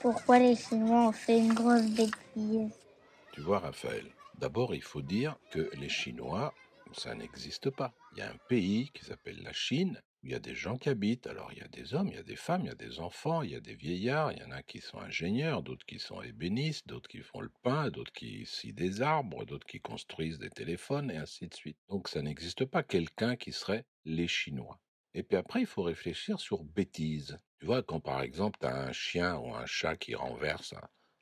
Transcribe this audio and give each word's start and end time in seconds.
pourquoi 0.00 0.38
les 0.38 0.56
Chinois 0.56 1.08
ont 1.08 1.12
fait 1.12 1.38
une 1.38 1.54
grosse 1.54 1.90
bêtise. 1.90 2.70
Tu 3.32 3.40
vois, 3.42 3.58
Raphaël, 3.58 4.06
d'abord, 4.38 4.74
il 4.74 4.82
faut 4.82 5.02
dire 5.02 5.36
que 5.50 5.70
les 5.76 5.88
Chinois, 5.88 6.54
ça 6.92 7.14
n'existe 7.14 7.70
pas. 7.70 7.92
Il 8.12 8.18
y 8.18 8.22
a 8.22 8.30
un 8.30 8.38
pays 8.48 8.90
qui 8.94 9.04
s'appelle 9.04 9.40
la 9.42 9.52
Chine, 9.52 10.00
il 10.22 10.30
y 10.30 10.34
a 10.34 10.38
des 10.38 10.54
gens 10.54 10.76
qui 10.76 10.88
habitent. 10.88 11.26
Alors, 11.26 11.50
il 11.52 11.58
y 11.58 11.62
a 11.62 11.68
des 11.68 11.94
hommes, 11.94 12.08
il 12.08 12.16
y 12.16 12.18
a 12.18 12.22
des 12.22 12.36
femmes, 12.36 12.62
il 12.62 12.68
y 12.68 12.70
a 12.70 12.74
des 12.74 13.00
enfants, 13.00 13.42
il 13.42 13.50
y 13.50 13.54
a 13.54 13.60
des 13.60 13.74
vieillards, 13.74 14.32
il 14.32 14.38
y 14.38 14.44
en 14.44 14.50
a 14.50 14.62
qui 14.62 14.80
sont 14.80 14.98
ingénieurs, 14.98 15.62
d'autres 15.62 15.86
qui 15.86 15.98
sont 15.98 16.20
ébénistes, 16.22 16.86
d'autres 16.86 17.08
qui 17.08 17.20
font 17.20 17.40
le 17.40 17.52
pain, 17.62 17.90
d'autres 17.90 18.12
qui 18.12 18.44
scient 18.46 18.72
des 18.72 19.02
arbres, 19.02 19.44
d'autres 19.44 19.66
qui 19.66 19.80
construisent 19.80 20.38
des 20.38 20.50
téléphones, 20.50 21.10
et 21.10 21.16
ainsi 21.16 21.46
de 21.46 21.54
suite. 21.54 21.78
Donc, 21.88 22.08
ça 22.08 22.22
n'existe 22.22 22.64
pas 22.64 22.82
quelqu'un 22.82 23.36
qui 23.36 23.52
serait 23.52 23.84
les 24.04 24.28
Chinois. 24.28 24.78
Et 25.14 25.22
puis 25.22 25.36
après, 25.36 25.60
il 25.60 25.66
faut 25.66 25.82
réfléchir 25.82 26.38
sur 26.40 26.62
bêtise. 26.62 27.36
Tu 27.58 27.66
vois, 27.66 27.82
quand 27.82 28.00
par 28.00 28.22
exemple, 28.22 28.58
tu 28.60 28.66
as 28.66 28.76
un 28.76 28.92
chien 28.92 29.36
ou 29.38 29.54
un 29.54 29.66
chat 29.66 29.96
qui 29.96 30.14
renverse 30.14 30.74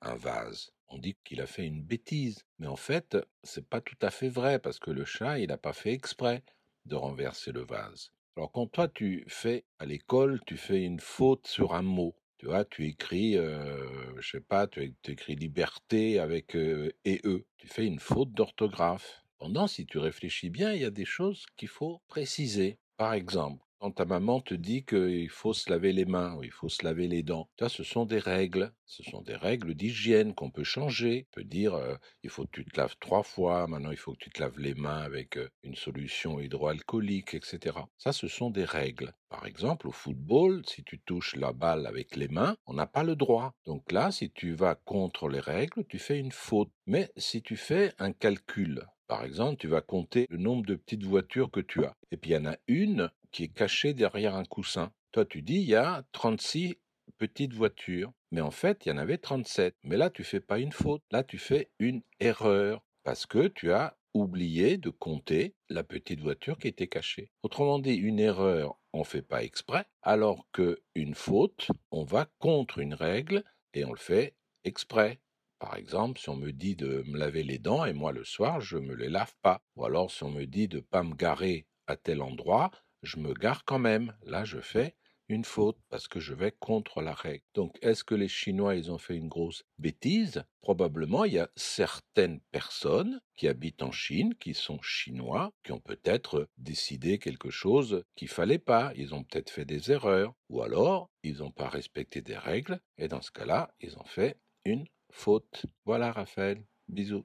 un, 0.00 0.14
vase, 0.16 0.72
on 0.88 0.98
dit 0.98 1.16
qu'il 1.24 1.40
a 1.40 1.46
fait 1.46 1.66
une 1.66 1.82
bêtise. 1.82 2.44
Mais 2.58 2.66
en 2.66 2.76
fait, 2.76 3.16
c'est 3.42 3.68
pas 3.68 3.80
tout 3.80 3.98
à 4.02 4.10
fait 4.10 4.28
vrai 4.28 4.58
parce 4.58 4.78
que 4.78 4.90
le 4.90 5.04
chat, 5.04 5.38
il 5.38 5.48
n'a 5.48 5.58
pas 5.58 5.72
fait 5.72 5.92
exprès 5.92 6.42
de 6.86 6.94
renverser 6.94 7.52
le 7.52 7.64
vase. 7.64 8.12
Alors 8.36 8.50
quand 8.50 8.66
toi, 8.66 8.88
tu 8.88 9.24
fais 9.28 9.64
à 9.78 9.84
l'école, 9.84 10.40
tu 10.46 10.56
fais 10.56 10.82
une 10.82 11.00
faute 11.00 11.46
sur 11.46 11.74
un 11.74 11.82
mot. 11.82 12.14
Tu 12.38 12.46
vois, 12.46 12.64
tu 12.64 12.86
écris, 12.86 13.36
euh, 13.36 14.20
je 14.20 14.30
sais 14.32 14.40
pas, 14.40 14.66
tu, 14.66 14.94
écris 15.06 15.36
liberté 15.36 16.18
avec 16.18 16.56
euh, 16.56 16.90
e. 17.06 17.44
Tu 17.56 17.68
fais 17.68 17.86
une 17.86 18.00
faute 18.00 18.32
d'orthographe. 18.32 19.22
Pendant, 19.38 19.66
si 19.66 19.86
tu 19.86 19.98
réfléchis 19.98 20.50
bien, 20.50 20.72
il 20.72 20.80
y 20.80 20.84
a 20.84 20.90
des 20.90 21.04
choses 21.04 21.44
qu'il 21.56 21.68
faut 21.68 22.00
préciser. 22.08 22.78
Par 22.96 23.14
exemple, 23.14 23.64
quand 23.82 23.90
ta 23.90 24.04
maman 24.04 24.40
te 24.40 24.54
dit 24.54 24.84
qu'il 24.84 25.28
faut 25.28 25.52
se 25.52 25.68
laver 25.68 25.92
les 25.92 26.04
mains 26.04 26.36
ou 26.36 26.44
il 26.44 26.52
faut 26.52 26.68
se 26.68 26.84
laver 26.84 27.08
les 27.08 27.24
dents, 27.24 27.48
ça, 27.58 27.68
ce 27.68 27.82
sont 27.82 28.06
des 28.06 28.20
règles. 28.20 28.72
Ce 28.86 29.02
sont 29.02 29.22
des 29.22 29.34
règles 29.34 29.74
d'hygiène 29.74 30.34
qu'on 30.34 30.52
peut 30.52 30.62
changer. 30.62 31.26
On 31.30 31.34
peut 31.34 31.44
dire, 31.44 31.74
euh, 31.74 31.96
il 32.22 32.30
faut 32.30 32.44
que 32.44 32.52
tu 32.52 32.64
te 32.64 32.78
laves 32.78 32.94
trois 33.00 33.24
fois, 33.24 33.66
maintenant 33.66 33.90
il 33.90 33.96
faut 33.96 34.12
que 34.12 34.22
tu 34.22 34.30
te 34.30 34.40
laves 34.40 34.60
les 34.60 34.74
mains 34.74 35.00
avec 35.02 35.36
euh, 35.36 35.48
une 35.64 35.74
solution 35.74 36.38
hydroalcoolique, 36.38 37.34
etc. 37.34 37.76
Ça, 37.98 38.12
ce 38.12 38.28
sont 38.28 38.50
des 38.50 38.64
règles. 38.64 39.14
Par 39.28 39.46
exemple, 39.46 39.88
au 39.88 39.92
football, 39.92 40.62
si 40.64 40.84
tu 40.84 41.00
touches 41.00 41.34
la 41.34 41.52
balle 41.52 41.88
avec 41.88 42.14
les 42.14 42.28
mains, 42.28 42.56
on 42.66 42.74
n'a 42.74 42.86
pas 42.86 43.02
le 43.02 43.16
droit. 43.16 43.52
Donc 43.66 43.90
là, 43.90 44.12
si 44.12 44.30
tu 44.30 44.52
vas 44.52 44.76
contre 44.76 45.28
les 45.28 45.40
règles, 45.40 45.84
tu 45.88 45.98
fais 45.98 46.20
une 46.20 46.30
faute. 46.30 46.70
Mais 46.86 47.10
si 47.16 47.42
tu 47.42 47.56
fais 47.56 47.92
un 47.98 48.12
calcul, 48.12 48.86
par 49.12 49.26
exemple, 49.26 49.58
tu 49.58 49.68
vas 49.68 49.82
compter 49.82 50.26
le 50.30 50.38
nombre 50.38 50.64
de 50.64 50.74
petites 50.74 51.04
voitures 51.04 51.50
que 51.50 51.60
tu 51.60 51.84
as. 51.84 51.94
Et 52.12 52.16
puis 52.16 52.30
il 52.30 52.32
y 52.32 52.36
en 52.38 52.50
a 52.50 52.56
une 52.66 53.10
qui 53.30 53.42
est 53.42 53.52
caché 53.52 53.92
derrière 53.92 54.36
un 54.36 54.46
coussin. 54.46 54.90
Toi, 55.10 55.26
tu 55.26 55.42
dis, 55.42 55.56
il 55.56 55.68
y 55.68 55.74
a 55.74 56.02
36 56.12 56.78
petites 57.18 57.52
voitures. 57.52 58.10
Mais 58.30 58.40
en 58.40 58.50
fait, 58.50 58.86
il 58.86 58.88
y 58.88 58.92
en 58.92 58.96
avait 58.96 59.18
37. 59.18 59.76
Mais 59.82 59.98
là, 59.98 60.08
tu 60.08 60.24
fais 60.24 60.40
pas 60.40 60.58
une 60.58 60.72
faute. 60.72 61.02
Là, 61.10 61.24
tu 61.24 61.36
fais 61.36 61.70
une 61.78 62.00
erreur. 62.20 62.82
Parce 63.04 63.26
que 63.26 63.48
tu 63.48 63.70
as 63.70 63.98
oublié 64.14 64.78
de 64.78 64.88
compter 64.88 65.56
la 65.68 65.84
petite 65.84 66.20
voiture 66.20 66.56
qui 66.56 66.68
était 66.68 66.88
cachée. 66.88 67.30
Autrement 67.42 67.80
dit, 67.80 67.96
une 67.96 68.18
erreur, 68.18 68.78
on 68.94 69.04
fait 69.04 69.20
pas 69.20 69.44
exprès, 69.44 69.84
alors 70.00 70.46
que 70.52 70.80
une 70.94 71.14
faute, 71.14 71.68
on 71.90 72.04
va 72.04 72.30
contre 72.38 72.78
une 72.78 72.94
règle 72.94 73.44
et 73.74 73.84
on 73.84 73.92
le 73.92 73.98
fait 73.98 74.36
exprès. 74.64 75.20
Par 75.62 75.76
exemple, 75.76 76.18
si 76.18 76.28
on 76.28 76.34
me 76.34 76.50
dit 76.50 76.74
de 76.74 77.04
me 77.06 77.16
laver 77.16 77.44
les 77.44 77.60
dents 77.60 77.84
et 77.84 77.92
moi 77.92 78.10
le 78.10 78.24
soir, 78.24 78.60
je 78.60 78.78
me 78.78 78.96
les 78.96 79.08
lave 79.08 79.32
pas. 79.42 79.62
Ou 79.76 79.84
alors 79.84 80.10
si 80.10 80.24
on 80.24 80.30
me 80.32 80.44
dit 80.44 80.66
de 80.66 80.80
pas 80.80 81.04
me 81.04 81.14
garer 81.14 81.68
à 81.86 81.96
tel 81.96 82.20
endroit, 82.20 82.72
je 83.04 83.18
me 83.18 83.32
gare 83.32 83.64
quand 83.64 83.78
même. 83.78 84.12
Là, 84.24 84.44
je 84.44 84.58
fais 84.58 84.96
une 85.28 85.44
faute 85.44 85.78
parce 85.88 86.08
que 86.08 86.18
je 86.18 86.34
vais 86.34 86.50
contre 86.50 87.00
la 87.00 87.14
règle. 87.14 87.44
Donc, 87.54 87.78
est-ce 87.80 88.02
que 88.02 88.16
les 88.16 88.26
Chinois, 88.26 88.74
ils 88.74 88.90
ont 88.90 88.98
fait 88.98 89.14
une 89.14 89.28
grosse 89.28 89.62
bêtise? 89.78 90.42
Probablement, 90.62 91.24
il 91.24 91.34
y 91.34 91.38
a 91.38 91.48
certaines 91.54 92.40
personnes 92.50 93.20
qui 93.36 93.46
habitent 93.46 93.84
en 93.84 93.92
Chine, 93.92 94.34
qui 94.34 94.54
sont 94.54 94.82
chinois, 94.82 95.52
qui 95.62 95.70
ont 95.70 95.80
peut-être 95.80 96.48
décidé 96.58 97.20
quelque 97.20 97.50
chose 97.50 98.02
qu'il 98.16 98.28
fallait 98.28 98.58
pas. 98.58 98.92
Ils 98.96 99.14
ont 99.14 99.22
peut-être 99.22 99.50
fait 99.50 99.64
des 99.64 99.92
erreurs. 99.92 100.34
Ou 100.48 100.60
alors, 100.60 101.08
ils 101.22 101.38
n'ont 101.38 101.52
pas 101.52 101.68
respecté 101.68 102.20
des 102.20 102.36
règles. 102.36 102.80
Et 102.98 103.06
dans 103.06 103.22
ce 103.22 103.30
cas-là, 103.30 103.72
ils 103.80 103.96
ont 103.96 104.04
fait 104.04 104.40
une 104.64 104.86
faute. 105.12 105.66
Voilà, 105.84 106.10
Raphaël. 106.12 106.64
Bisous. 106.88 107.20